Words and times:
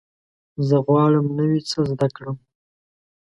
زه 0.67 0.75
غواړم 0.85 1.25
نوی 1.39 1.61
څه 1.69 1.79
زده 1.89 2.07
کړم. 2.15 2.37